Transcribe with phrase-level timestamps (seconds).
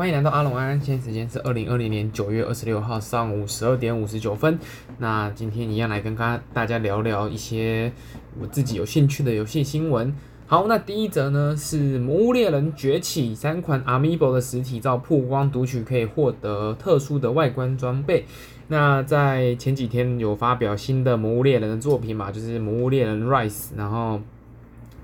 [0.00, 4.58] 欢迎来到阿龙安安，现在时间是二零二零年九月二十六号上午十二点五十九分。
[4.96, 6.16] 那今天一样来跟
[6.54, 7.92] 大家聊聊一些
[8.40, 10.10] 我自己有兴趣的游戏新闻。
[10.46, 18.24] 好，那第一则呢是《魔物猎人崛起》三款 Amiibo 的实体照曝光，读取可以获得特殊的外观装备。
[18.68, 24.18] 那在前几天有发表新的《魔物猎人》的作品嘛，就是《魔物猎人 Rise》，然后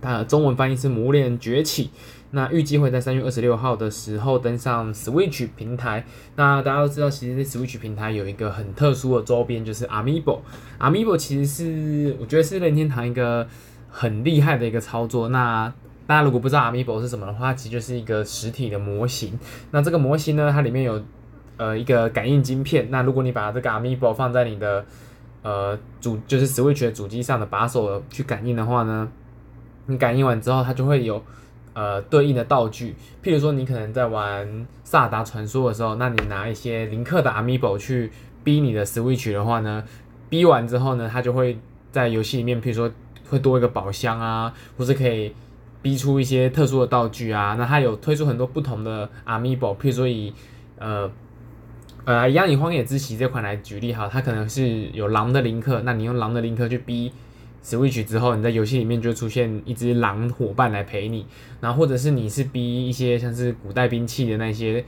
[0.01, 1.85] 它的中文翻译是《魔物猎人崛起》。
[2.33, 6.05] 那预计会在三月二十六号的时候登上 Switch 平台。
[6.35, 10.41] 那大家都知道，其实 Switch 平台有一个很特殊的周边，就是 Amiibo。
[10.81, 13.47] Amiibo 其实是我觉得是任天堂一个
[13.89, 15.29] 很厉害的一个操作。
[15.29, 15.73] 那
[16.07, 19.39] 大家如果不知道 Amiibo 是什么的话，其实就是一个实体的模型。
[19.71, 21.01] 那这个模型呢，它里面有
[21.57, 22.91] 呃一个感应晶片。
[22.91, 24.85] 那如果你把这个 Amiibo 放在你的
[25.43, 29.09] 呃主就是 Switch 的主机上的把手去感应的话呢，
[29.87, 31.23] 你感应完之后，它就会有。
[31.77, 34.49] 呃，对应的道具，譬如说你可能在玩
[34.83, 38.11] 《萨达传说》的时候，那你拿一些林克的 Amiibo 去
[38.43, 39.85] 逼你的 Switch 的话呢，
[40.31, 41.59] 逼完之后呢，它就会
[41.93, 42.91] 在游戏里面，譬如说
[43.29, 45.35] 会多一个宝箱啊，或是可以
[45.83, 47.57] 逼出一些特殊的道具啊。
[47.59, 50.33] 那它有推出很多不同的 Amiibo，譬如说以
[50.79, 51.11] 呃
[52.07, 57.13] 呃，一样以《荒野之息》这款来举例哈，它可能是有狼的林克，那你用狼的林克去逼。
[57.67, 61.27] Switch 之后，你在游戏里面就出现一只狼伙伴来陪你，
[61.61, 64.85] 然后或者是你是逼一些像是古代兵器的那些，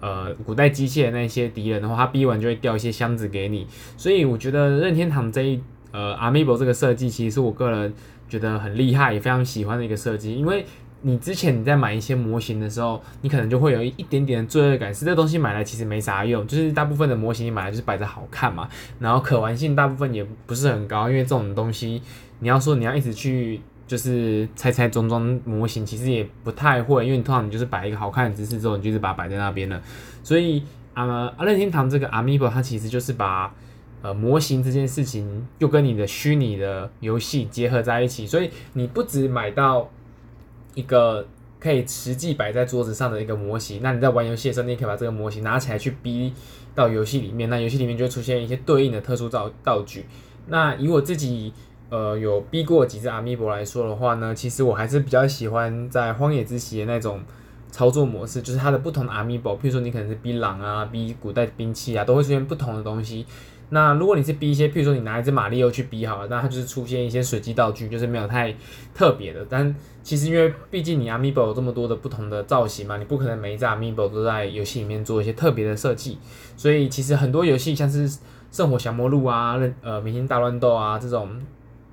[0.00, 3.66] 呃，古代机械的那些敌人的话，他逼完就会掉一些箱子给你。
[3.98, 7.92] 所以我觉得任天堂这一呃 Amiibo 这个设计，其实是我个人
[8.30, 10.64] 觉得很厉害，也非常喜欢的一个设计，因为。
[11.04, 18.68] 你之前你在买一些模型的时候，你可能就会有一点点的罪恶感，是这东西买来其实没啥用，就是大部分的模型你买来就是摆着好看嘛，
[19.00, 22.00] 然后可玩性大部分也不是很高，因为这种东西
[22.38, 29.82] 你要说你要一直去就是拆拆装装模型，其实也不太会，因为你通常你就是摆一个好看的姿势之后，你就是把它摆在那边了。
[30.22, 30.62] 所以
[30.94, 33.52] 啊，任天堂这个 Amiibo 它其实就是把
[34.02, 39.90] 呃模型这件事情又跟你的虚拟的游戏结合在一起，所以你不只买到。
[40.74, 41.26] 一个
[41.60, 46.32] 可以实际摆在桌子上的一个模型，那你在玩游戏的时候，你可以把这个模型拿起来去逼
[46.74, 50.06] 到游戏里面，那游戏里面就会出现一些对应的特殊道道具。
[50.46, 51.52] 那以我自己
[51.88, 57.20] 呃有逼过几只 Amiibo 来说的话呢，其实我还是比较喜欢在荒野之息的那种
[57.70, 63.24] 操作模式，就是它的不同的 Amiibo，譬如说你可能是逼狼啊，逼古代兵器啊，都会出现不同的东西。
[63.74, 68.54] 那如果你是逼一些，譬如说你拿一只马里奥去逼好了，那它就是出现一些随机道具，就是没有太
[68.94, 69.46] 特别的。
[69.48, 76.18] 但其实因为毕竟你 Amiibo 有这么多的不同的造型嘛，你不可能每一只 Amiibo 都在游戏里面做一些特别的设计。
[76.54, 78.06] 所以其实很多游戏像是
[78.50, 81.30] 《圣火降魔录》啊、呃《明星大乱斗》啊这种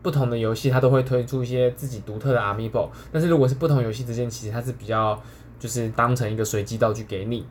[0.01, 2.89] 不同的游戏，它都会推出一些自己独特的 Amiibo。
[3.09, 5.17] 但是如果是不同游戏之间，其实它是比较
[5.57, 7.45] 就是当成一个随机道具给你。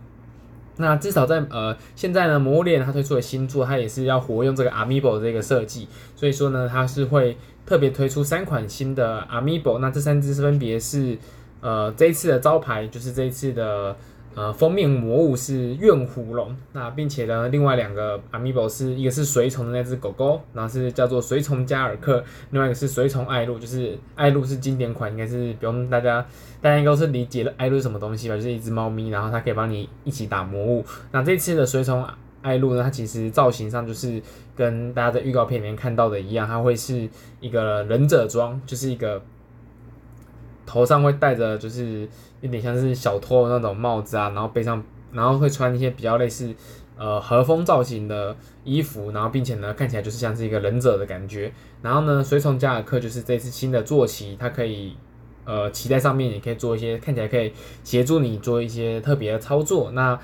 [0.79, 9.79] 那至少在呃现在呢，魔物猎人它推出的新作，它也是要活用这个 Amibo 这个设计，所以说呢，它是会特别推出三款新的 Amiibo。
[9.79, 11.19] 那这三只是分别是
[11.61, 13.95] 呃这一次的招牌，就是这一次的。
[14.39, 22.23] 呃，封面魔物是怨虎龙，那并且呢，另外两个 Amiibo 是一个是随从的那只狗狗，然后是叫做随从加尔克，
[22.53, 26.25] 另外一个是随从艾露，就是艾露是经典款，应该是不用大家，
[26.61, 30.85] 大家应该都是理解了艾露是什么东西吧，就是一只猫咪，然后它可以帮你一起打魔物。
[31.11, 32.07] 那这次的随从
[32.43, 34.23] 艾露呢，它其实造型上就是
[34.55, 37.09] 跟大家在预告片里面看到的一样，它会是
[37.41, 39.21] 一个忍者装，就是一个。
[40.71, 42.07] 头上会戴着就是
[42.41, 44.83] 有点像是小偷的那种帽子啊，然后背上，
[45.13, 46.55] 然后会穿一些比较类似
[46.97, 51.53] 呃和风造型的衣服，然后并且呢看起来就是像是一个忍者的感觉。
[51.83, 54.97] 然后呢，随从加尔克就是这次新的坐骑，它可以
[55.45, 59.91] 呃骑在上面，也可以做一些看起来可以协助你做一些特别的操作。
[59.93, 60.19] 那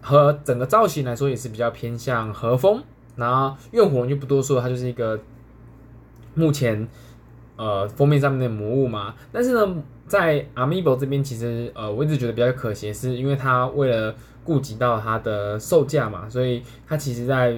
[0.00, 2.82] 和整个造型来说也是比较偏向和风。
[3.16, 5.18] 然后怨虎就不多说，它就是一个
[6.34, 6.88] 目前。
[7.56, 9.76] 呃，封面上面的魔物嘛，但是呢，
[10.10, 14.12] 在 Amiibo 这边，其实呃，我一直觉得比较可惜，是因为它为了
[14.42, 17.54] 顾及到它的售价嘛，所以它其实在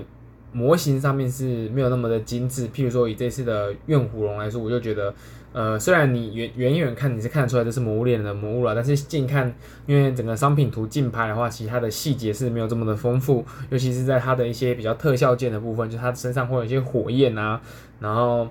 [0.52, 2.68] 模型上面是没有那么的精致。
[2.68, 5.14] 譬如说以这次的怨虎龙来说，我就觉得，
[5.54, 9.50] 呃，虽然你远远远看你是看得出来这是魔物猎人的魔物了，但是近看，
[9.86, 17.58] 因为整个商品图近拍的话，其实它的细节是没有这么的丰富，尤其是在它的一些比较特效件的部分，就它身上会有一些火焰啊，
[17.98, 18.46] 然后。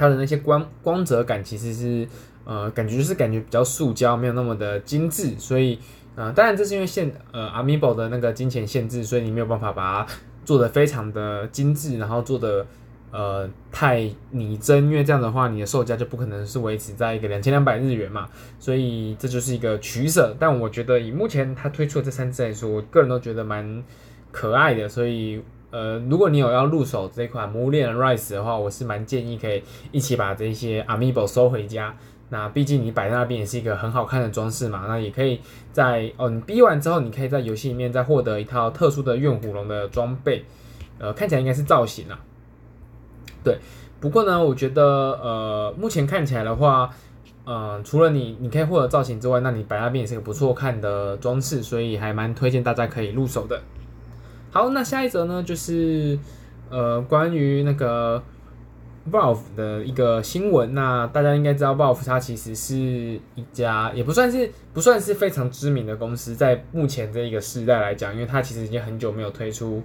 [0.00, 2.06] 它的那些光光泽感其实是，
[2.48, 5.78] 呃，感觉就是感觉比较塑胶，没有那么的精致，所以，
[6.16, 10.12] 呃，当然这是因为限，呃，Amiibo 的那个金钱限制，所以你没有办法把它
[10.46, 12.66] 做得非常的精致，然后做得
[13.10, 18.26] 呃太拟真，因为这样的话你的售价就不可能是维持在一个两千两百日元嘛，
[18.58, 20.34] 所以这就是一个取舍。
[20.40, 23.84] 但我觉得以目前它推出的这三只来说，我个人都觉得蛮
[24.32, 25.42] 可爱的，所以。
[25.70, 29.62] 呃，如果你有要入手这款《魔物猎人 Rise》的话，我是蛮建议可以
[29.92, 31.94] 一起把这些 Amiibo 收回家。
[32.30, 34.84] 那毕竟你摆在那边也是一个很好看的装饰嘛。
[34.86, 35.40] 那也可以
[35.72, 40.44] 在哦，你逼完之后，你可以在游戏里面再获得一套特殊的怨虎龙的装备。
[40.98, 42.18] 呃，看起来应该是造型啊。
[43.44, 43.58] 对，
[44.00, 44.82] 不过呢，我觉得
[45.22, 46.90] 呃，目前看起来的话，
[47.44, 53.60] 呃，除了你你可以获得造型之外，那你摆那边也是个不错看的装饰，所以还蛮推荐大家可以入手的。
[54.50, 56.18] 好，那下一则呢，就是
[56.68, 58.20] 呃，关于那个
[59.10, 60.74] Valve 的一个新闻。
[60.74, 69.82] 那大家应该知道，Valve 它其实是一家也不算是不算是非常知名的公司，在目前这一个时代来讲，因为它其实已经很久没有推出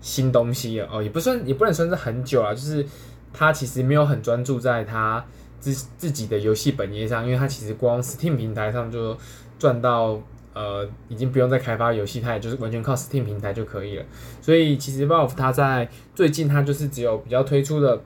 [0.00, 2.84] 新东西了哦，也不算也不能算是很久啊，就是
[3.32, 5.24] 它其实没有很专注在它
[5.60, 9.16] 自自己的游戏本业上，因为它其实光 Steam 平台上就
[9.58, 10.20] 赚到。
[10.56, 14.04] 呃，已经不用再开发游戏，它也就是完全靠 Steam 平台就可以了。
[14.40, 18.00] 所以其实 Valve 它在最近它就是只有比较推出的，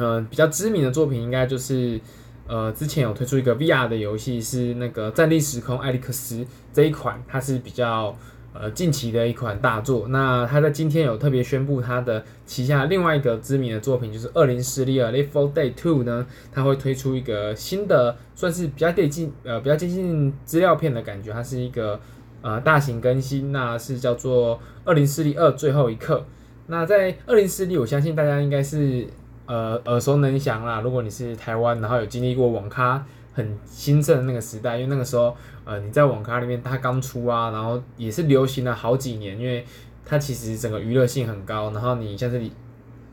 [0.00, 2.00] 呃，比较知名的作品应该就是
[2.46, 6.36] 呃之前有推出一个 VR 的游戏是那个《战地时空：艾利克斯》
[6.72, 8.16] 这一款，它是比较。
[8.52, 22.00] 呃，近期的一款大作，那它在今天有特别宣布它的旗下另外一个知名的作品，就是《恶灵诗丽尔 Left 4 Dead 2》呢，它会推出一个新的，算是比较接近呃比较接近资料片的感觉，它是一个
[22.42, 26.18] 呃大型更新，那是叫做《恶灵诗丽二最后一刻》。
[26.66, 29.06] 那在《恶灵诗丽》，我相信大家应该是
[29.52, 30.80] 呃耳熟能详啦。
[30.80, 33.04] 如果你是台湾，然后有经历过网咖。
[33.32, 39.64] 很兴盛的那个时代，因为那个时候，呃，你在网咖里面，它刚出啊，然后也是流行了好几年，因为
[40.04, 42.52] 它其实整个娱乐性很高，然后你像这里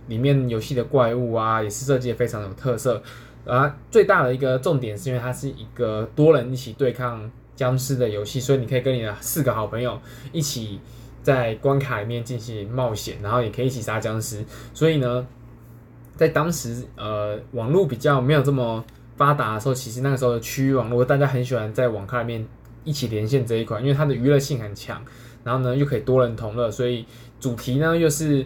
[0.07, 3.01] 里面游戏的怪物啊，也是设计的非常有特色，
[3.45, 10.01] 啊，最大的一个重点是因为它是一个多人一起对抗僵尸的游戏，所以你可以跟你的四个好朋友
[10.31, 10.80] 一起
[11.22, 14.44] 在关卡里面进行冒险，然后也可以一起杀僵尸，
[14.74, 15.25] 所以呢，
[16.18, 18.84] 在当时，呃，网络比较没有这么。
[19.16, 22.46] 发达的时候，其实那个时候的区域网络，大家很喜欢在网咖里面
[22.84, 25.02] 一起连线这一款，因为它的娱乐性很强，
[25.44, 27.04] 然后呢又可以多人同乐，所以
[27.40, 28.46] 主题呢又是。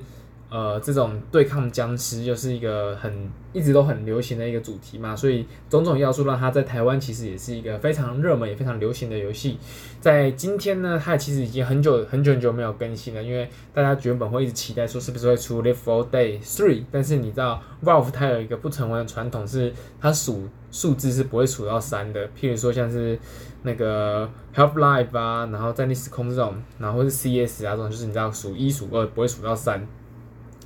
[0.51, 9.57] 呃，这种对抗僵尸又是一个很一直都很流行的一个主题嘛，所以种种要素让它在台湾其实也是一个非常热门也非常流行的游戏。
[10.01, 22.27] 在今天呢，它其实已经很久很久很久没有更新了，因为大家原本会一直期待说是不是会出 Left 4 Dead 3，但是你知道 Valve 它有一个不成文的传统，是它数数字是不会数到三的。
[22.38, 23.18] 譬如说像是
[23.63, 29.88] 那个 Half-Life 啊，然后战栗时空这种，然后是 CS 啊这种，就是你知道数一数二不会数到三。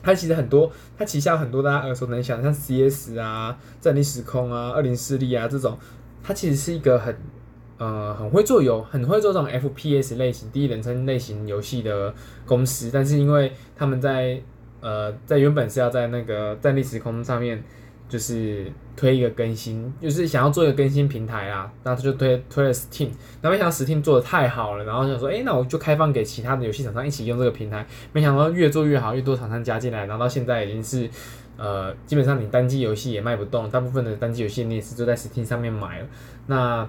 [0.06, 5.75] 它其实很多，它旗下很多大家耳熟能详，像 CS 啊、战地时空啊、二零四力啊这种，
[6.22, 7.18] 它其实是一个很
[7.80, 12.13] 呃很会做游、很会做这种 FPS 类型、第一人称类型游戏的
[12.46, 14.40] 公司，但是因为他们在
[14.80, 17.63] 呃在原本是要在那个战地时空上面。
[18.07, 23.10] 就是推一个更新，就是想要做一个更新平台啊，那他就推推了 Steam，
[23.42, 31.10] 那没想到 Steam 做的太好了，然后想说，哎、那我就开放给其他的游戏厂商一起用这个平台，没想到越做越好，越多厂商加进来，然后到现在已经是，
[31.57, 36.07] 呃，基本上你单机游戏也卖不动，大部分的单机游戏你也是就在 Steam 上面买了，
[36.46, 36.88] 那，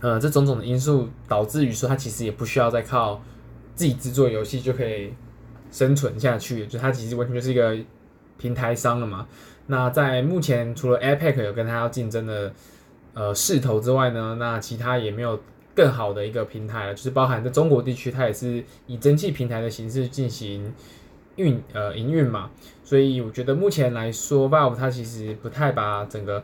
[0.00, 3.22] 呃，这种种的因素导致于说，它其实也不需要再靠
[3.74, 5.12] 自己制作游戏就可以
[5.72, 7.74] 生存下去，就它其实完全就是一个
[8.36, 9.26] 平台商了嘛。
[9.70, 12.52] 那在目前，除了 Epic 有跟他要竞争的
[13.12, 15.38] 呃势头之外呢，那其他也没有
[15.74, 16.94] 更好的一个平台了。
[16.94, 20.72] 就是包含在中国地区，它也是以蒸汽平台的形式进行
[21.36, 22.50] 运呃营运嘛。
[22.82, 26.42] 所以我觉得目前来说，Valve 它其实不太把整个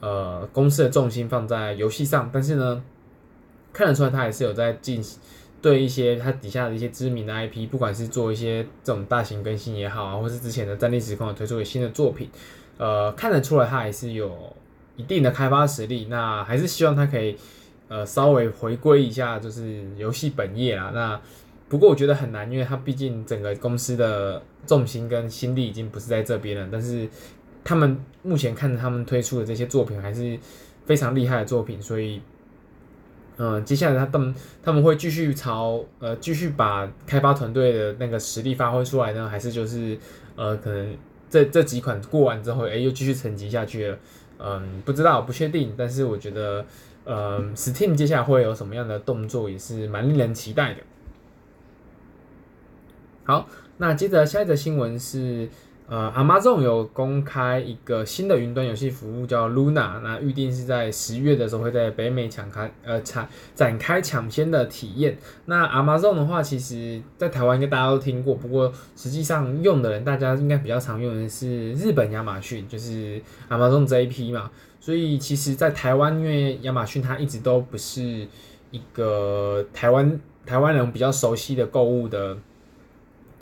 [0.00, 2.82] 呃公司的重心放在游戏上，但是呢，
[3.72, 5.20] 看得出来它还是有在进行
[5.62, 12.28] 对一些它底下的一些知名的 IP，不管是做一些这种大型更新也好啊，或是之前的战栗时空推出一个新的作品。
[12.76, 14.54] 呃，看得出来他还是有
[14.96, 17.36] 一定的开发实力，那还是希望他可以
[17.88, 20.90] 呃稍微回归一下，就是游戏本业啦。
[20.92, 21.20] 那
[21.68, 26.68] 不过我觉得很难，因为他毕竟整个公司的重心跟心力已经不是在这边了。
[26.70, 27.08] 但是
[27.62, 30.38] 他们目前看着他们推出的这些作品还是
[30.84, 32.20] 非常厉害的作品，所以
[33.36, 39.96] 嗯、接下来他他们他们会继续朝呃继续把开发团队的那个实力发挥出来呢，还是就是
[40.34, 40.96] 呃可能。
[41.34, 43.98] 这这几款过完之后，哎，又继续沉寂下去了。
[44.38, 45.74] 嗯，不知道，不确定。
[45.76, 46.64] 但是我觉得，
[47.06, 50.80] 嗯，Steam 接下来会有什么样的动作，也是蛮令人期待的。
[53.24, 53.48] 好，
[53.78, 55.48] 那接着下一则新闻是
[55.86, 65.18] 呃，Amazon 有公开一个新的云端游戏服务叫 Luna，那预定是在十月的时候会在北美抢开呃展展开抢先的体验。
[65.44, 74.50] 那 Amazon 的话，其实在台湾应该大家都听过，不过实际上用的人大家应该比较常用的是日本亚马逊，就是 Amazon JP 嘛。
[74.80, 78.26] 所以其实，在台湾，因为亚马逊它一直都不是
[78.70, 82.38] 一个台湾台湾人比较熟悉的购物的。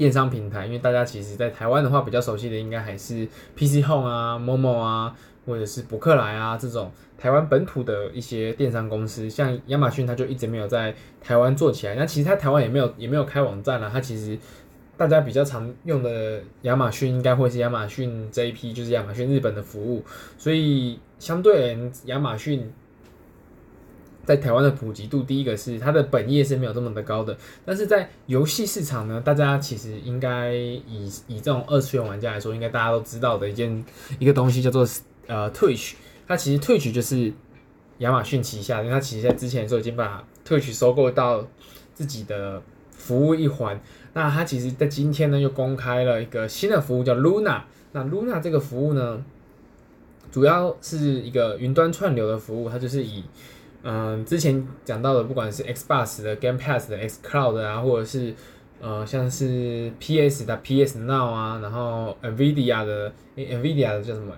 [0.02, 5.14] 电商平台，因为大家其实，在台湾的话，比较熟悉的应该还是 PC Home 啊、Momo 啊，
[5.47, 9.30] 或者是博客来啊这种台湾本土的一些电商公司。
[9.30, 11.94] 像亚马逊，它就一直没有在台湾做起来。
[11.94, 13.88] 那其实它台湾也没有也没有开网站了。
[13.92, 14.37] 它其实
[14.97, 20.02] 大家比较常用的亚马逊，应该会是亚马逊 JP，就是亚马逊日本的服务。
[20.37, 22.73] 所以相对而言，亚马逊。
[24.24, 33.84] 在台湾的普及度，第一个是它的本业是没有这么的高的，但是在游戏市场呢，大家其实应该以以这种二次元玩家来说，应该大家都知道的一件
[34.18, 34.86] 一个东西叫做
[35.26, 35.94] 呃 Twitch，
[36.28, 37.32] 它其实 Twitch 就是
[37.98, 41.46] 亚马逊旗下的，因为它其实在之前的时候已经把 Twitch 收购到
[41.92, 43.80] 自己的服务一环，
[44.12, 49.24] 那它其实在今天呢又公开了一个新的服务叫 Luna，那 Luna 这个服务呢，
[50.30, 53.24] 主要是一个云端串流的服务，它就是以
[53.84, 58.32] 嗯，之前讲到的，不管是 Xbox 的 Game Pass 的 X Cloud 啊，或者是
[58.80, 64.32] 呃，像是 PS 的 PS Now 啊，然后 NVIDIA 的、NVIDIA 的叫什么？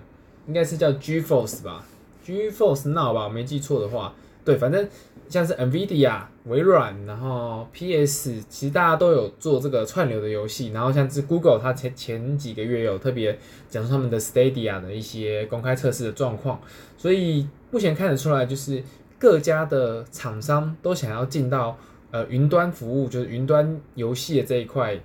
[0.47, 1.85] 应该是叫 GeForce 吧
[2.25, 4.87] ，GeForce Now 吧，我没记错的话，对，反正
[5.29, 13.37] 像是 NVIDIA、微软，然后 PS，其实大家都有做这个串流的游戏，然后像是 Google，它前前几个月有特别
[13.69, 16.59] 讲述他们的 Stadia 的一些公开测试的状况，
[16.97, 18.81] 所以目前看得出来就是。
[19.17, 21.77] 各家的厂商都想要进到
[22.11, 24.99] 呃云端服务，就是云端游戏的这一块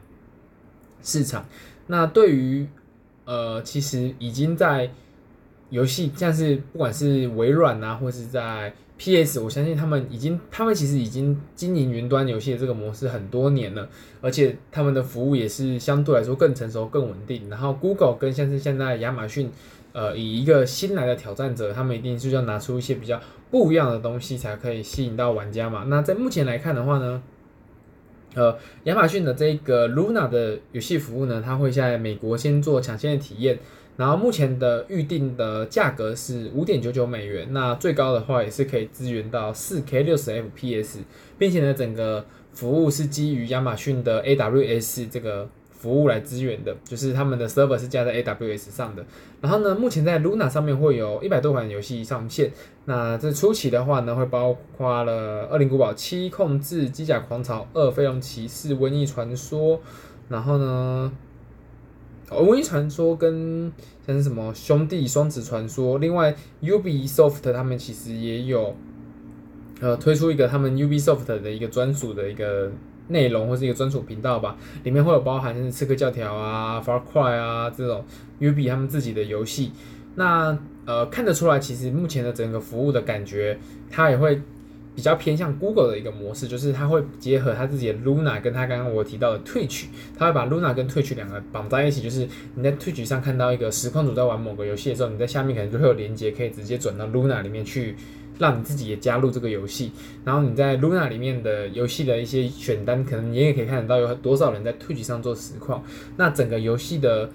[1.02, 1.46] 市场。
[1.86, 2.66] 那对于
[3.24, 4.90] 呃，其实已经在
[5.70, 13.88] 游戏，像是不管是微软啊，或是在 PS，我相信他们已经，他们其实已经经营云端游戏的这个模式很多年了，
[14.20, 17.48] 而且他们的服务也是相对来说更成熟、更稳定。
[17.48, 19.50] 然后 Google 跟像是现在亚马逊。
[19.92, 23.20] 呃，以一个新来的挑战者，他们一定是要拿出一些比较
[23.50, 25.84] 不一样的东西，才可以吸引到玩家嘛。
[25.88, 27.22] 那在目前来看的话呢，
[28.34, 33.58] 呃，亚马逊的这个 Luna 的游戏服务呢，它会在美国先做抢先的体验，
[33.96, 40.98] 然后目前的预定的价格是五点九九美元，那最高的话也是可以支援到四 K 六十 FPS，
[41.36, 45.48] 并且呢，整个服务是基于亚马逊的 AWS 这个。
[45.80, 49.02] 服务来支援的，就是他们的 server 是架在 AWS 上的。
[49.40, 52.52] 然后呢，目前在 Luna 上面会有一百多款游戏上线。
[52.84, 59.78] 那这初期的话呢，会包括了《恶灵古堡七》、《控制》、《机甲狂潮二》、《飞龙骑士》、《瘟疫传说》。
[60.28, 61.10] 然后呢，
[62.28, 63.72] 哦，《瘟疫传说》跟
[64.06, 65.96] 像是什么《兄弟双子传说》。
[65.98, 68.76] 另外，Ubisoft 他们其实也有
[69.80, 72.70] 呃推出一个他们 Ubisoft 的一个专属的一个。
[73.10, 78.04] 内容或是一个专属频道吧，里面会有包含像是刺客教条啊、Far Cry 啊这种
[78.40, 79.72] Ubi 他们自己的游戏。
[80.14, 83.58] 那呃看得出来，其实目前的整个服务的感觉，
[83.90, 84.40] 它也会
[84.94, 89.84] 比较偏向 Google 的一个模式，就是它会结合它自己的 Luna 跟它刚刚我提到的 Twitch，
[90.18, 97.96] 它会把 Luna 跟 Twitch 两个绑在一起，就是你在 Twitch 上看到一个实况主在玩某个游戏的时候，你在下面可能就会有连接，可以直接转到 Luna 里面去。
[98.40, 99.92] 让你自己也加入这个游戏，
[100.24, 105.84] 然后你在 Luna 里面的游戏的一些选单，可能你也可以看得到有多少人在 Twitch 上做实况。
[106.16, 107.30] 那整个游戏的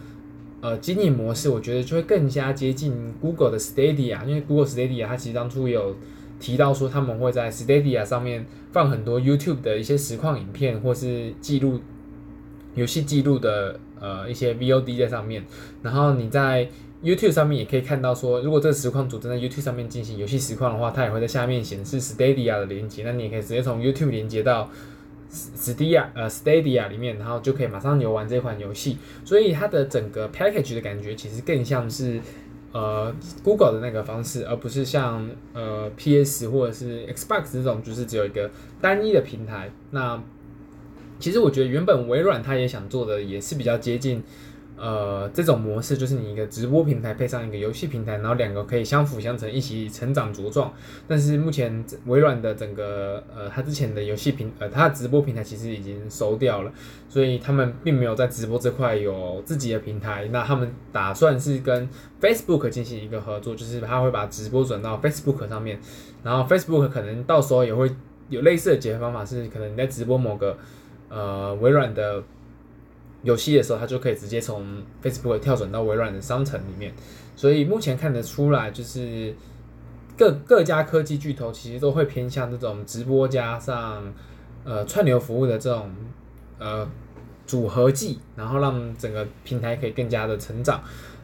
[0.61, 5.95] 呃经营模式，我觉得就会更加接近 Google 的 Stadia，因为 Google Stadia 它其实当初有
[6.39, 11.79] 提到说他们会在 Stadia 上面放很多 YouTube 的一些实况影片，或是记录
[12.73, 15.45] 游戏记录的呃一些 VOD 在上面，
[15.83, 16.67] 然后你在
[17.05, 23.03] YouTube 上面也可以看到说，如果这个实况主在 YouTube 上面进行游戏实况的话，它也会在下面显示 Stadia 的连接。
[23.03, 24.67] 那你也可以直接从 YouTube 连接到
[25.31, 28.97] Stadia 呃 Stadia 里面，然后就可以马上游玩这款游戏。
[29.23, 32.19] 所以它的整个 package 的感觉其实更像是
[32.71, 38.49] 呃 Google 的那个方式，而不是像呃 PS 或者是 Xbox 这种就是只有一个
[38.81, 39.69] 单一的平台。
[39.91, 40.19] 那
[41.19, 44.23] 其实我觉得原本微软它也想做的也是比较接近。
[44.77, 50.73] 呃，这种模式就是你一个直播平台配上一个游戏平台，然后两个可以相辅相成，一起成长茁壮。
[51.07, 56.71] 但是目前微软的整个呃，它之前的游戏平呃，它的直播平台其实已经收掉了，
[57.07, 60.27] 所以他们并没有在直播这块有自己的平台。
[60.31, 61.87] 那他们打算是跟
[62.19, 65.79] Facebook 进行一个合作，就是他会把直播转到 Facebook 上面，
[66.21, 67.89] 然后 Facebook 可能到时候也会
[68.27, 70.57] 有类似的解决方法，是可能你在直播某个
[71.07, 72.21] 呃微软的。
[73.25, 76.93] 游戏的时候，它就可以直接从 Facebook 跳转到微软的商城里面。
[77.35, 79.35] 所以目前看得出来，就是
[80.15, 84.01] 各各家科技巨头其实都会偏向这种直播加上
[84.63, 85.91] 呃串流服务的这种
[86.59, 86.87] 呃
[87.45, 90.81] 组合技，然后让整个平台可以更加的成长。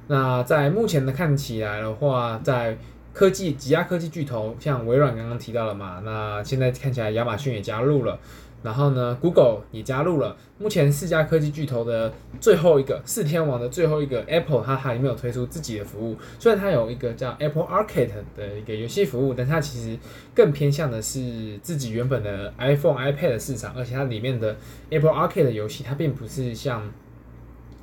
[0.08, 2.78] 那在目前的看起来的话，在
[3.14, 8.20] 科技几家科技巨头，像微软刚刚提到了嘛，那现在看起来亚马逊也加入了。
[8.64, 10.38] 然后呢，Google 也加入了。
[10.60, 16.16] 目前四家科技巨头的最后一个四天王的最后一个 Apple，它还没有推出自己的服务。
[16.38, 19.98] 虽然它有一个叫 Apple Arcade 的一个游戏服务，但它其实
[20.36, 23.74] 更偏向的是自己原本的 iPhone、iPad 的市场。
[23.76, 24.56] 而且它里面的
[24.92, 26.82] Apple Arcade 的游戏，它并不是像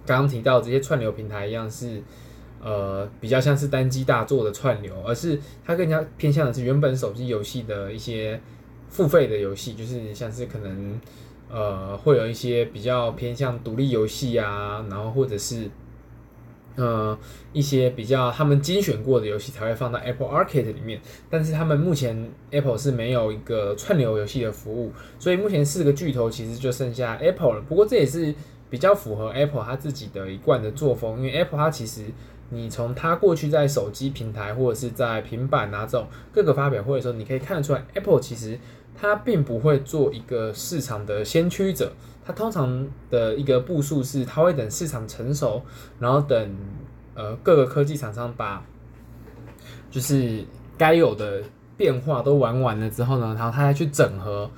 [0.06, 2.00] 刚刚提到这些串流平台一样是
[2.62, 8.40] 呃比较像是单机大作的串流，而是它更加偏向的是原本手机游戏的一些。
[8.88, 11.00] 付费的游戏就是像是可能，
[11.50, 15.70] 呃，会有一些比较偏向独立游戏啊，然后或者是，
[16.76, 17.16] 呃，
[17.52, 21.00] 一些比较他们精选过的游戏才会放到 Apple Arcade 里面。
[21.28, 27.60] 但是他们目前 Apple 是没有一个串流游戏的服务，所以目前四个巨头其实就剩下 Apple 了。
[27.68, 28.34] 不过这也是
[28.70, 32.04] 比较符合 Apple 它自己的一贯的作风，因为 Apple 它其实。
[32.50, 38.58] 你从它过去在手机平台或者是在平板啊这种各个发表会的时候，你可以看得出来，Apple 其实
[39.00, 41.92] 它并不会做一个市场的先驱者，
[42.24, 45.62] 它通常的一个步数是，它会等市场成熟，
[46.00, 46.56] 然后等
[47.14, 48.64] 呃各个科技厂商把
[49.90, 50.44] 就是
[50.76, 51.42] 该有的
[51.76, 54.50] 变化都玩完了之后呢，然后它再去整合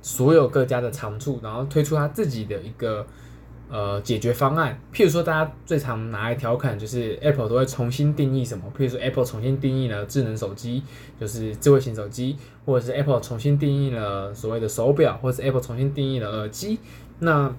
[0.00, 3.06] 所有各家的长处，然后推出它自己的一个。
[3.70, 8.64] 呃，解决方案，譬如说，大家最常拿来调侃，就是 Apple 都会重新定义什么？
[8.74, 10.82] 譬如说，Apple 重新定义了智能手机，
[11.20, 16.78] 就是智慧型手机，或者是 Apple 重新定义了所谓的手表，或者是 Apple 重新定义了耳机。
[17.18, 17.54] 那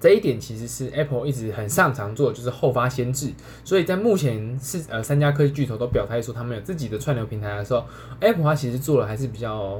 [0.00, 3.30] 这一点其实是 Apple 一直很擅长做，就是后发先至。
[3.64, 7.84] 所以在目前是呃三家科技巨头都表态说他们有自己的串流平台的时候
[8.20, 9.78] ，Apple 它其实做的还是比较。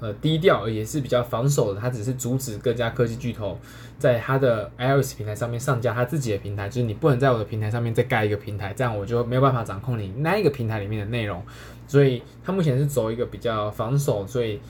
[0.00, 3.58] 呃，低调也是比较防守的，它只是阻止各家科技巨头
[3.98, 11.42] 在它的 iOS 平台上面上架它自己的平台，就是你不能在我的平台上面再盖一个平台，这样我就没有办法掌控你那一个平台里面的内容。
[11.86, 14.60] 所以它目前是走一个比较防守，所以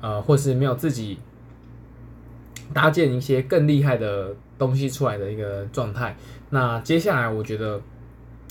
[0.00, 1.18] 呃，或是没有自己
[2.72, 6.16] 搭建一些更厉害的东西出来的一个状态。
[6.48, 7.80] 那接下来我觉得。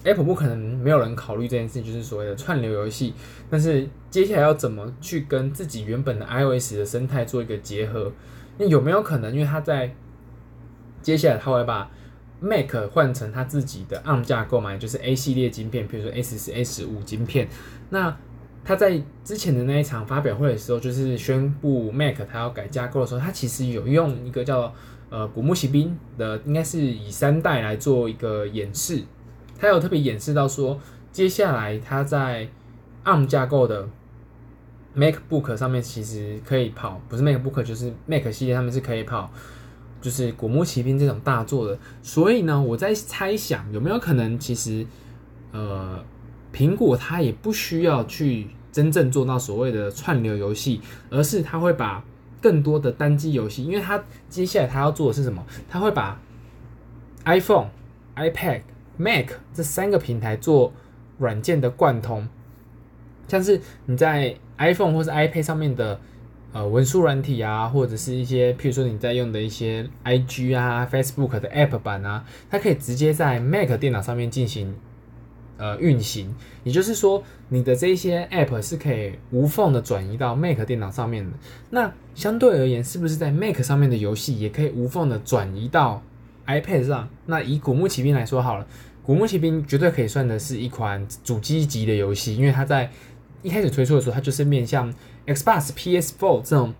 [0.03, 3.13] Apple 不可能没有人考虑这件事，就是所谓的串流游戏。
[3.49, 8.11] 但是接下来要怎么去跟自己原本的 iOS 的生态做一个结合？
[8.57, 9.33] 那有没有可能？
[9.33, 9.93] 因为他在
[11.01, 11.91] 接下来他会把
[12.39, 17.49] Mac 换成他自己的 ARM 架构嘛，就是 A 系列晶片，比如说 A 十、A 十五晶片。
[17.89, 18.15] 那
[18.63, 24.73] 他在之前的那一场发表会的时候，就是宣布 Mac 他要改架构的时候，他其实有用一个叫
[25.09, 29.03] 呃古木骑兵的，应该是以三代来做一个演示。
[29.59, 30.79] 他有特别演示到说，
[31.11, 32.47] 接下来他在
[33.03, 33.87] ARM 架构的
[34.95, 39.29] MacBook 上面其实可以跑，不是 MacBook 就是 Mac 系列上面是可以跑，
[40.01, 41.77] 就是《古墓奇兵》这种大作的。
[42.01, 44.85] 所以呢，我在猜想有没有可能，其实
[45.51, 46.03] 呃，
[46.53, 52.03] 苹果它也不需要去真正做到所谓的串流游戏，而是它会把
[52.41, 55.45] 更多的单机游戏，因为它接下来它要做的是什么？
[55.69, 56.19] 它会把
[57.25, 57.67] iPhone、
[58.15, 58.61] iPad。
[58.99, 60.73] Mac 这三个平台做
[61.17, 62.27] 软件的贯通，
[63.29, 65.97] 像是你在 iPhone 或是 iPad 上面的
[66.51, 74.75] 呃文书软体啊，或者是一些譬如说你在用的一些 IG 啊、Facebook 的 App 版啊，它可以直接在 Mac 电脑上面进行
[75.55, 76.35] 呃运行。
[76.65, 81.31] 也就是说，你的这些 App 是可以无缝的转移到 Mac 电脑上面的。
[81.69, 86.01] 那相对而言，是不是在 Mac 上面的游戏也可以无缝的转移到
[86.49, 87.07] iPad 上？
[87.27, 88.65] 那以古墓奇兵来说好了。
[89.03, 92.91] 古墓奇兵绝对可以算的是一款主机级的游戏，因为它在
[93.41, 94.93] 一开始推出的时候，它就是面向
[95.25, 96.73] Xbox、PS4 这种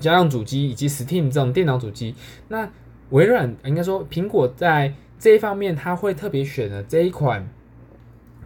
[0.00, 2.14] 家用主机以及 Steam 这种电脑主机。
[2.48, 2.68] 那
[3.10, 7.48] 微软应该说苹果在这一方面，它会特别选了这一款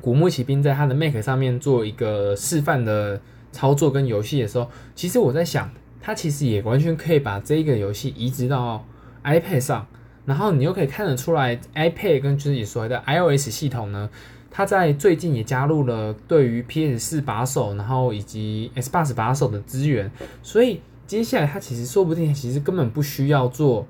[0.02, 5.70] 古墓奇兵，在它的 Mac 上面做一个示范的操作跟游戏的时候，其实我在想，
[6.02, 8.84] 它其实也完全可以把这个游戏移植到
[9.22, 9.86] iPad 上。
[10.26, 14.08] 然后你又可以看得出来，iPad 跟就是你所谓的 iOS 系统呢，
[14.50, 20.10] 它在最近也加入了对于 PS4 把手，然后以及 Xbox 把手的资源。
[20.42, 23.86] 所以接下来它其实说不定其实根本不需要做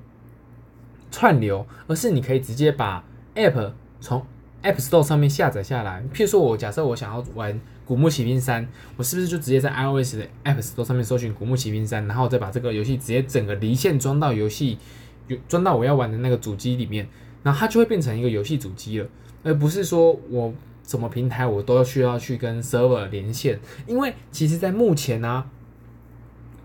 [1.13, 3.05] 串流，而是你可以直接把
[3.37, 3.71] App
[4.01, 4.27] 从
[4.65, 6.03] App Store 上面下载下来。
[6.13, 8.65] 譬如说我假设我想要玩《古墓奇兵三》，
[8.97, 14.79] 我是不是就直接在 iOS 的 App Store 上面搜寻《古墓奇兵三》，然后再把这个游戏直接整个离线装到游戏？
[15.29, 17.09] 有装到我要玩的那个主机里面，
[17.43, 19.09] 然后它就会变成一个游戏主机了，
[19.43, 20.53] 而不是说我
[20.87, 23.59] 什么平台我都需要去跟 server 连线。
[23.87, 25.45] 因为其实，在目前呢、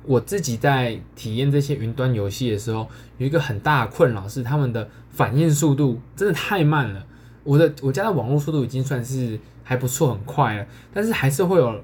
[0.03, 7.05] 我自己在体验这些云端游戏的时候，有一个很大的困扰是，他们的反应速度真的太慢了。
[7.43, 11.81] 我的我家的网络速度已经算是还不错，很快了，但是还是会有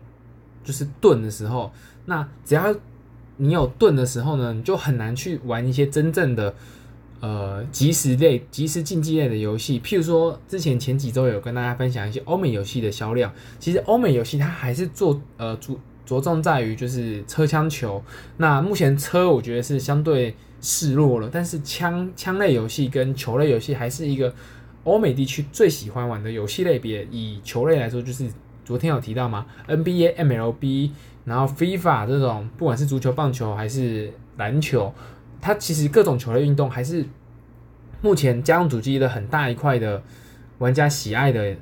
[0.63, 1.71] 就是顿的时候。
[2.07, 2.75] 那只要
[3.38, 6.54] 你有盾的时候呢，你就很难去玩一些真正的
[7.19, 9.80] 呃即时类、即时竞技类的游戏。
[9.80, 13.34] 譬如说，之前前几周有跟大家分享一些欧美游戏的销量。
[13.60, 18.02] 其实欧美游戏它还是做呃着着重在于就是车枪球。
[18.38, 24.34] 那目前车我觉得是相对示弱了，但是枪枪类游戏跟球类游戏还是一个
[24.84, 27.06] 欧美地区最喜欢玩的游戏类别。
[27.12, 28.30] 以球类来说，就是
[28.65, 30.89] 昨天有提到吗？NBA、MLB。
[31.25, 34.93] 然后 FIFA 这种，不管是足球、棒球还是篮球，
[35.41, 37.04] 它其实各种球类运动还是
[37.99, 40.04] 目前家用主机的很大一块的
[40.60, 41.56] 玩家喜爱的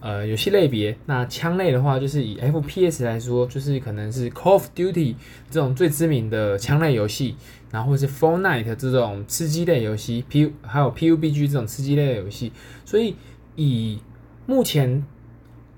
[0.00, 0.94] 呃游戏类别。
[1.06, 5.14] 那枪类的话，就是以 FPS 来说，就是可能是 Call of Duty
[5.50, 7.36] 这种最知名的枪类游戏，
[7.70, 12.52] 然后是 Fortnite 这种吃鸡类游戏，P 还有 PUBG 这种吃鸡类的游戏。
[12.84, 13.16] 所以
[13.54, 13.98] 以
[14.44, 15.02] 目前。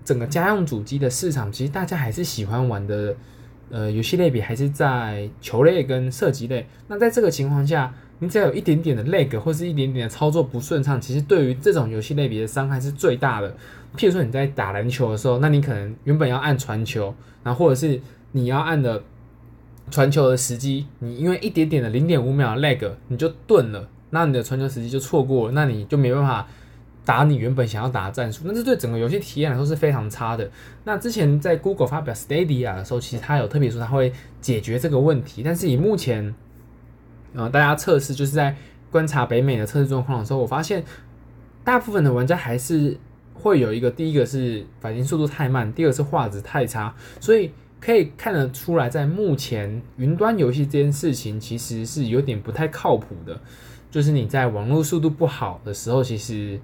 [0.09, 3.15] 整个家用主机的市场，其实大家还是喜欢玩的，
[3.69, 6.67] 呃，游戏类别还是在球类跟射击类。
[6.87, 13.55] 那在这个情况下，你只要有一点点的 lag 或是一点点的操作不顺畅，其实对于这种游戏类别的伤害是最大的。
[13.99, 18.01] 譬如说你在打篮球的时候，那你可能原本要按传球，然后或者是
[18.33, 19.03] 你要按的
[19.91, 26.49] 传球的时机，你因为一点点的零点五秒的 lag，你就顿了，那你的传球时机就错过了，那你就没办法。
[27.09, 30.51] 打你原本想要打的战术，那这对整个游戏体验来说是非常差的。
[30.85, 35.43] 那之前在 Google 发表 Stadia 的时候，其实它有特别说它会解决这个问题。
[35.43, 36.35] 但是以目前，
[37.33, 38.55] 呃，大家测试就是在
[38.91, 40.85] 观察北美的测试状况的时候，我发现
[41.65, 42.95] 大部分的玩家还是
[43.33, 46.95] 会有一个，第一个是反应速度太慢，第二个是画质太差。
[47.21, 53.41] 所以可以看得出来，在目前云端游戏这件事情其实是有点不太靠谱的。
[53.91, 56.61] 就是你在网络速度不好的时候，其实。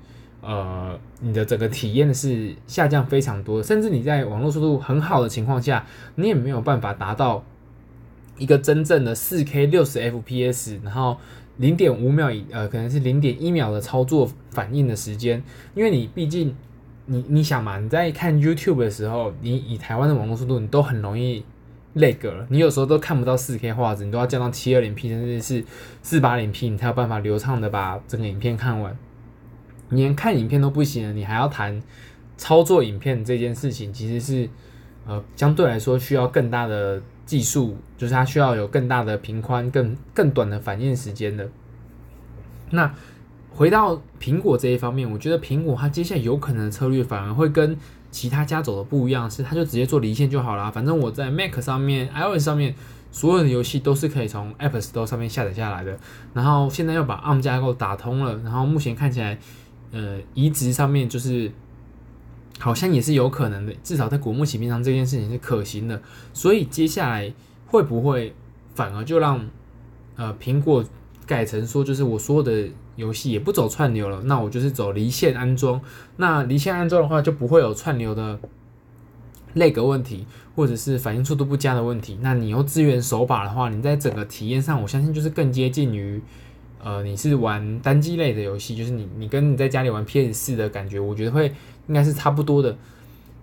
[0.46, 7.42] 呃，你的整个体验是下降非常多，甚至你在网络速度很好的情况下，你也没有办法达到
[8.36, 11.16] 一个真正的四 K 六十 FPS，然后
[11.56, 15.42] 零点五秒以呃，可能是零点一秒的操作反应的时间，
[15.74, 16.54] 因为你毕竟
[17.06, 21.44] 你你想嘛，你在看 YouTube 的时候，你以台湾的网络速度，你都很容易
[21.96, 25.64] lag 了，你有时候都看不到四 K 画质，你都要降到七二零 P 甚至是
[26.02, 28.96] 四八零 P，你才有办法流畅的把整个影片看完。
[29.90, 31.80] 你连看影片都不行了，你还要谈
[32.36, 34.48] 操作影片这件事情，其实是
[35.06, 41.48] 呃相对来说需要更大的技术，就是它需要有更大的频宽、更更短的反应时间的。
[42.70, 42.92] 那
[43.50, 47.76] 回到苹果这一方面，我觉得苹果它接下来有可能的策略反而会跟
[48.10, 50.72] 其他家走的不一样，是它就直接做离线就好了。
[50.72, 52.74] 反正我在 Mac 上面、iOS 上面
[53.12, 55.96] 所有的游戏都是可以从 App Store 上面下载下来的。
[56.32, 59.38] 然后现在又把 ARM 架构打通了，然后目前看起来。
[59.94, 61.52] 呃，移植上面就是
[62.58, 66.02] 好像也是有可能的，至少在果木起兵上这件事情是可行的。
[66.32, 67.32] 所以接下来
[67.68, 68.34] 会不会
[68.74, 69.48] 反而就让
[70.16, 70.84] 呃苹果
[71.24, 75.80] 改成说，就是我所有的游戏也不走串流了，那我就是走离线安装。
[76.16, 78.40] 那离线安装的话，就不会有串流的
[79.54, 80.26] lag 问题，
[80.56, 82.18] 或者是反应速度不佳的问题。
[82.20, 86.20] 那你又支援手把的话，你在整个体验上，我相信就是更接近于。
[86.84, 91.50] 呃，你是玩单机类的游戏，就是你你跟你在家里玩 PS 四的感觉，我觉得会
[91.86, 92.76] 应该是差不多的。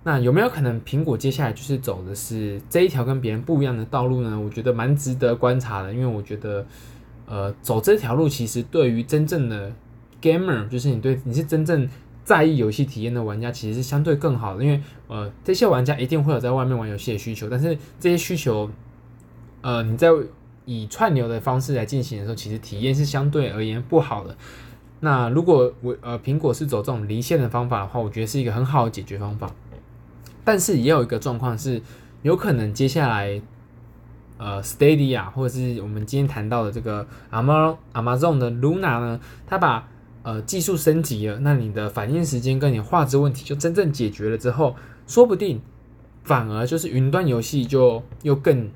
[0.04, 4.40] 那有没有可能苹果接下来就是走的是这一条跟别人不一样的道路呢？
[4.40, 6.64] 我觉得蛮值得观察的，因为我觉得，
[7.26, 9.72] 呃，走这条路其实对于真正的
[10.22, 11.90] gamer，就是你对你是真正
[12.24, 18.70] 在意游戏体验的玩家，其实是相对更好的，因为呃，这些玩家一定会有在外面玩游戏的需求，但是这些需求，
[19.62, 20.10] 呃，你在。
[20.72, 24.38] 以串流的方式来进行的时候，其实体验是相对而言不好的。
[25.02, 29.52] 那如果我呃苹果是走这种离线的方法的话，我觉得是一个很好的解决方法。
[30.46, 31.82] 但是也有一个状况是，
[32.22, 33.42] 有可能接下来
[34.38, 39.88] 呃 Stadia 或者是我们今天谈到的这个 Amazon 的 Luna 呢，它把
[40.24, 45.62] 呃技术升级了，那你的反应时间跟你画质问题就真正解决了之后，说不定
[46.24, 48.70] 反而就是云端游戏就又更。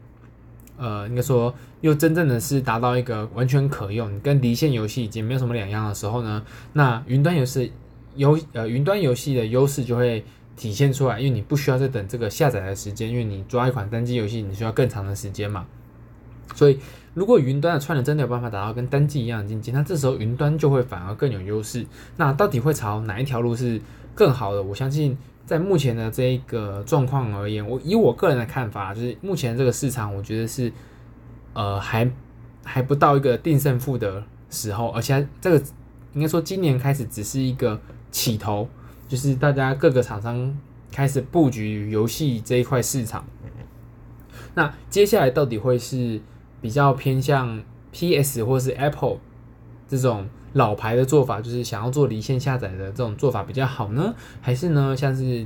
[0.77, 7.71] 呃，应该说又真正的是达到一个完全可用，跟离线游戏已经没有什么两样的时候呢，那云端游戏
[8.15, 10.23] 游呃云端游戏的优势就会
[10.55, 15.65] 体现出来，因为你不需要再等这个下载的时间，因为你抓一款单机游戏你需要更长的时间嘛。
[16.53, 16.77] 所以，
[17.13, 21.85] 如果云端的串流真的有办法达到跟单机一样的境界，那这时候云端就会反而更有优势。
[22.17, 23.81] 那到底会朝哪一条路是
[24.13, 24.61] 更好的？
[24.61, 30.71] 我相信，在目前的这一个状况而言，我以我个人的看法，就是目前这个市场，我觉得是
[31.53, 32.09] 呃还
[32.63, 35.63] 还不到一个定胜负的时候，而且这个
[36.13, 37.79] 应该说今年开始只是一个
[38.11, 38.67] 起头，
[39.07, 40.57] 就是大家各个厂商
[40.91, 43.25] 开始布局游戏这一块市场。
[44.53, 46.21] 那接下来到底会是？
[46.61, 49.19] 比较偏向 PS 或是 Apple
[49.87, 54.13] 这种老牌的做法，就是想要做离线下载的这种做法比较好呢？
[54.41, 55.45] 还是呢，像是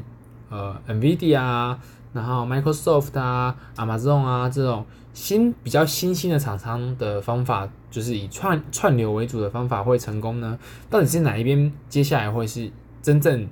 [0.50, 1.80] 呃 NVIDIA 啊，
[2.14, 10.58] 然后 Microsoft 啊、Amazon 啊这种新比较新兴的厂商的方法，就是以串串流为主的方法会成功呢？
[10.90, 13.48] 到底是哪一边接下来会是真正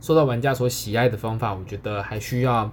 [0.00, 1.54] 受到玩家所喜爱的方法？
[1.54, 2.72] 我觉得还需要。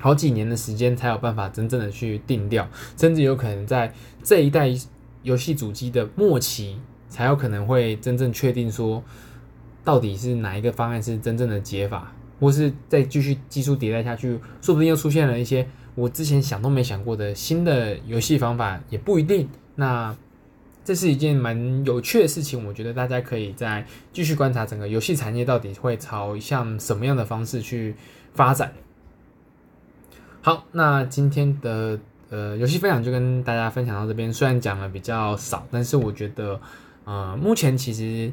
[0.00, 3.90] 好几年的时间才有办法真正的去定调，甚至有可能在
[4.22, 4.68] 这一代
[5.22, 6.78] 游戏主机的末期，
[7.14, 9.00] 才有可能会真正确定说，
[9.84, 19.48] 到底是哪一个方案是真正的解法，或是再继续技术迭代下去，说不定又出现了一些我之前想都没想过的新的游戏方法，也不一定。
[19.76, 20.12] 那
[20.84, 27.94] 这是一件蛮有趣的事情，我觉得大家可以再继续观察整个游戏产业到底会朝向什么样的方式去
[28.34, 28.72] 发展。
[30.42, 31.98] 好，那今天的
[32.28, 34.30] 呃游戏分享就跟大家分享到这边。
[34.30, 36.60] 虽然讲的比较少，但是我觉得，
[37.04, 38.32] 呃，目前其实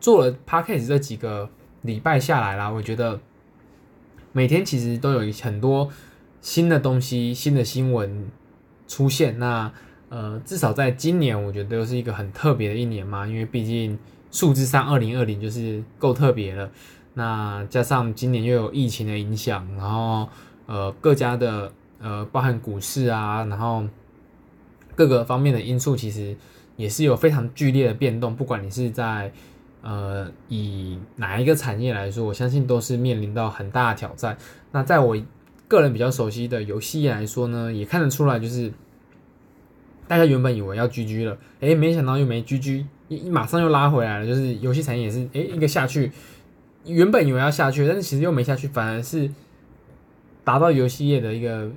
[0.00, 1.50] 做了 Podcast 这几个
[1.82, 3.20] 礼拜下来啦，我觉得
[4.32, 5.90] 每天其实都有很多
[6.40, 8.28] 新的东西、新的新闻
[8.86, 9.38] 出现。
[9.38, 9.72] 那
[10.08, 13.98] 呃，至少在今年，我觉得又是一个很特别的一年嘛，因为毕竟
[14.30, 16.70] 数字上二零二零就是够特别了。
[17.14, 20.28] 那加上今年又有疫情的影响，然后。
[20.66, 23.84] 呃，各家的呃，包含股市啊，然后
[24.94, 26.36] 各个方面的因素，其实
[26.80, 28.34] 也是有非常剧烈的变动。
[28.34, 29.30] 不管你是在
[29.82, 34.36] 呃以哪一个产业来说，我相信都是面临到很大的挑战。
[34.72, 35.16] 那在我
[35.68, 38.72] 个人比较熟悉的游戏业来说呢，也看得出来，就是
[40.08, 44.26] 大家原本以为要 GG 了，诶，没想到又没 GG，一马上又拉回来了。
[44.26, 46.10] 就是游戏产业也是，诶，一个下去，
[46.84, 49.30] 原本以为要下去，但是其实又没下去，反而是。
[50.42, 51.70] 达到游戏业的一个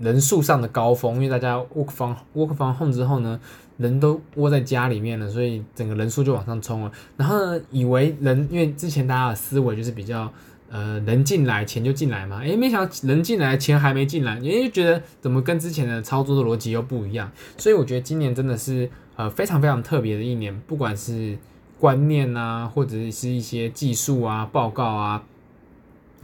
[0.00, 3.40] 人数上的高峰，因为大家 work from work from home 之后呢，
[3.76, 6.92] 人都窝在家里面了，所以整个人数就往上冲了。
[7.16, 10.32] 然后呢，以为人，因为之前大家的思维就是比较，
[10.70, 17.30] 呃，人进来钱就进来嘛，诶，没想到人进来钱还没进来，也就觉得怎么跟之前的操作的逻辑又不一样。
[17.58, 21.38] 所以我觉得今年真的是呃非常非常特别的一年，不管是
[21.78, 25.24] 观念啊，或者是一些技术啊、报告啊，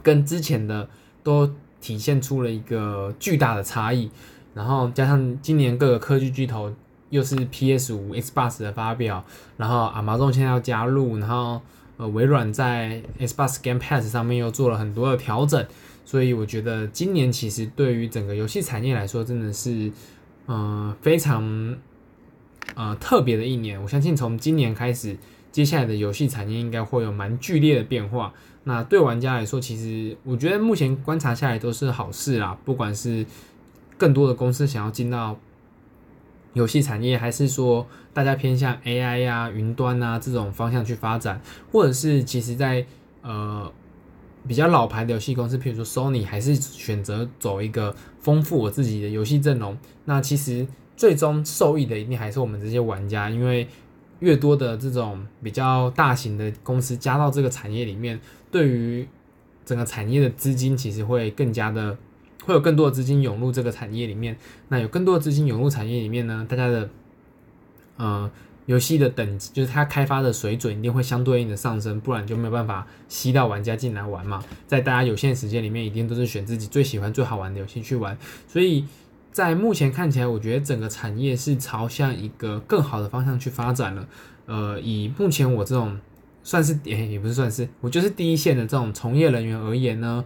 [0.01, 0.89] 跟之前的。
[1.25, 4.11] 都体现出了一个巨大的差异，
[4.53, 6.69] 然后加上今年各个科技巨头
[7.13, 9.23] 又是 PS 五、Xbox 的发表，
[9.55, 11.61] 然后 Amazon 现在要加入，然后
[11.97, 15.63] 呃微软在 Xbox Game Pass 上面又做了很多的调整，
[16.05, 19.91] 所以我觉得今年其实对于整个游戏产业来说，真的是
[20.47, 21.77] 呃非常
[22.73, 23.79] 呃特别的一年。
[23.79, 25.15] 我相信从今年开始，
[25.51, 28.33] 接下来的游戏产业应该会有蛮剧烈的变化。
[28.63, 32.57] 那对玩家来说，其实我觉得目前观察下来都是好事啦。
[32.65, 33.23] 不管是
[33.99, 35.37] 更多的公司想要进到
[36.53, 42.85] 游戏产业，还是说大家偏向 AI 呀、啊、云端啊这种方向去发展，或者是其实在
[43.21, 43.71] 呃
[44.47, 49.77] 比较老牌的游戏公司，譬如说 Sony，还是选择走一个丰富我自己的游戏阵容。
[50.05, 53.67] 那其实最终受益的一定还是我们这些玩家，因为
[54.19, 58.19] 越多的这种比较大型的公司加到这个产业里面。
[58.51, 59.07] 对于
[59.65, 61.97] 整个产业的资金，其实会更加的，
[62.45, 64.37] 会有更多的资金涌入这个产业里面。
[64.69, 66.89] 那有更多的资金涌入产业里面呢，大家的
[67.97, 68.29] 呃
[68.65, 74.43] 游戏的等级，就是它开发的水准一定会相对应的上升，不然就没有办法吸到玩家进来玩嘛。
[74.67, 78.17] 在大家有限时间里面，一定都是选自己最喜欢、最好玩的游戏去玩。
[78.47, 78.85] 所以
[79.31, 84.07] 在目前看起来，我觉得整个产业是朝向一个更好的方向去发展了。
[84.45, 85.97] 呃，以目前我这种。
[86.45, 90.21] 算是也 也不是算是，我就是第一线的这种从业人员而言呢，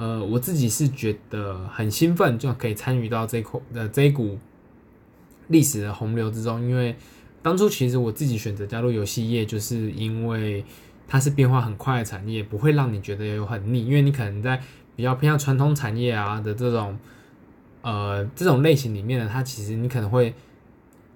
[0.00, 4.38] 呃，我自己是觉得很兴奋，就可以参与到这口的这一股
[5.48, 6.58] 历史的洪流之中。
[6.62, 6.96] 因为
[7.42, 10.64] 当初其实我自己选择加入游戏业，就是因为
[11.06, 13.84] 它是变化很快的产业，不会让你觉得有很腻。
[13.84, 14.58] 因为你可能在
[14.96, 16.98] 比较偏向传统产业啊的这种
[17.82, 20.32] 呃这种类型里面呢，它其实你可能会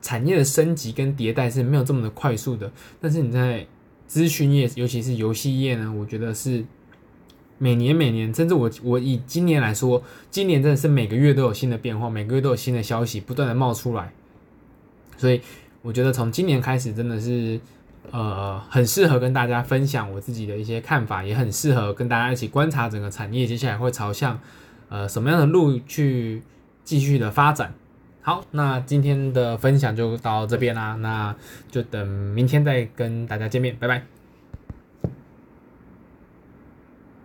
[0.03, 2.71] 产业的升级跟迭代是没有这么的快速的，
[3.01, 3.67] 但是你在
[4.07, 6.63] 资讯业，尤其是游戏业呢，我觉得是
[7.59, 14.13] 每年每年，甚至我我以今年来说，今年真的是每个月都有新的变化，每个月都有新的消息不断的冒出来，
[15.17, 15.41] 所以
[15.83, 17.61] 我觉得从今年开始真的是
[18.11, 24.39] 呃很适合跟大家分享我自己的一些看法，也很适合跟大家一起观察整个产业接下来会朝向
[24.89, 26.43] 呃什么样的路去
[26.83, 27.73] 继续的发展。
[28.23, 31.37] 好，那今天的分享就到这边啦，那
[31.71, 34.14] 就等明天再跟大家见面，拜拜。